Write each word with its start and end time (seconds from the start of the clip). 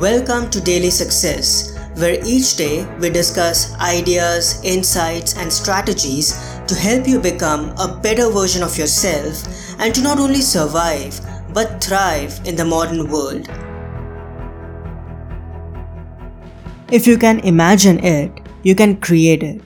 Welcome 0.00 0.50
to 0.50 0.60
Daily 0.60 0.90
Success, 0.90 1.78
where 1.94 2.18
each 2.26 2.56
day 2.56 2.84
we 2.98 3.10
discuss 3.10 3.72
ideas, 3.74 4.60
insights, 4.64 5.36
and 5.36 5.52
strategies 5.52 6.32
to 6.66 6.74
help 6.74 7.06
you 7.06 7.20
become 7.20 7.72
a 7.78 7.96
better 8.02 8.28
version 8.28 8.64
of 8.64 8.76
yourself 8.76 9.46
and 9.78 9.94
to 9.94 10.02
not 10.02 10.18
only 10.18 10.40
survive 10.40 11.20
but 11.54 11.82
thrive 11.82 12.40
in 12.44 12.56
the 12.56 12.64
modern 12.64 13.08
world. 13.08 13.48
If 16.90 17.06
you 17.06 17.16
can 17.16 17.38
imagine 17.40 18.04
it, 18.04 18.32
you 18.64 18.74
can 18.74 18.96
create 18.96 19.44
it. 19.44 19.62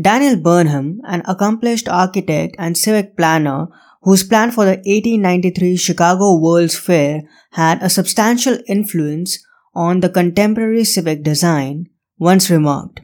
Daniel 0.00 0.36
Burnham, 0.36 1.02
an 1.04 1.22
accomplished 1.26 1.90
architect 1.90 2.56
and 2.58 2.76
civic 2.76 3.18
planner 3.18 3.68
whose 4.06 4.22
plan 4.22 4.52
for 4.52 4.64
the 4.64 4.76
1893 4.86 5.76
Chicago 5.76 6.38
World's 6.38 6.78
Fair 6.78 7.22
had 7.50 7.82
a 7.82 7.90
substantial 7.90 8.56
influence 8.68 9.44
on 9.74 9.98
the 9.98 10.08
contemporary 10.08 10.84
civic 10.84 11.24
design, 11.24 11.88
once 12.16 12.48
remarked, 12.48 13.00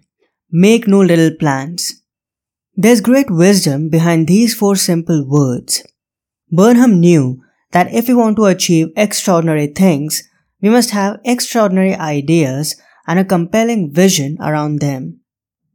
Make 0.52 0.86
no 0.86 1.00
little 1.00 1.36
plans. 1.36 2.04
There's 2.76 3.00
great 3.00 3.32
wisdom 3.32 3.88
behind 3.88 4.28
these 4.28 4.54
four 4.54 4.76
simple 4.76 5.26
words. 5.26 5.82
Burnham 6.52 7.00
knew 7.00 7.42
that 7.72 7.92
if 7.92 8.06
we 8.06 8.14
want 8.14 8.36
to 8.36 8.44
achieve 8.44 8.92
extraordinary 8.96 9.66
things, 9.66 10.22
we 10.60 10.68
must 10.68 10.90
have 10.90 11.18
extraordinary 11.24 11.96
ideas 11.96 12.80
and 13.08 13.18
a 13.18 13.24
compelling 13.24 13.92
vision 13.92 14.36
around 14.40 14.78
them. 14.78 15.18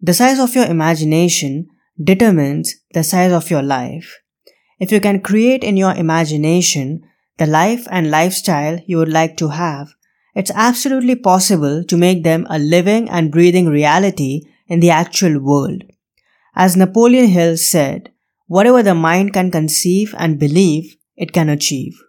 The 0.02 0.13
size 0.13 0.39
of 0.39 0.55
your 0.55 0.67
imagination 0.67 1.67
determines 2.02 2.75
the 2.94 3.03
size 3.03 3.33
of 3.33 3.49
your 3.49 3.61
life. 3.61 4.21
If 4.80 4.91
you 4.91 4.99
can 4.99 5.22
create 5.22 5.63
in 5.63 5.76
your 5.76 5.95
imagination 5.95 7.04
the 7.38 7.48
life 7.48 7.88
and 7.90 8.12
lifestyle 8.12 8.80
you 8.86 8.98
would 8.98 9.12
like 9.12 9.36
to 9.38 9.50
have, 9.50 9.95
it's 10.36 10.52
absolutely 10.53 11.16
possible 11.16 11.84
to 11.84 11.98
make 11.98 12.23
them 12.23 12.45
a 12.48 12.59
living 12.59 13.09
and 13.09 13.31
breathing 13.31 13.67
reality 13.67 14.42
in 14.67 14.80
the 14.80 14.92
actual 14.92 15.39
world. 15.39 15.84
As 16.56 16.78
Napoleon 16.78 17.28
Hill 17.28 17.58
said, 17.58 18.11
whatever 18.45 18.84
the 18.84 18.94
mind 18.94 19.34
can 19.34 19.50
conceive 19.50 20.14
and 20.17 20.39
believe, 20.39 20.95
it 21.16 21.34
can 21.34 21.50
achieve. 21.50 22.00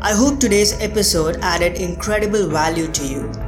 I 0.00 0.14
hope 0.14 0.40
today's 0.40 0.72
episode 0.80 1.36
added 1.42 1.74
incredible 1.74 2.48
value 2.48 2.88
to 2.88 3.06
you. 3.06 3.47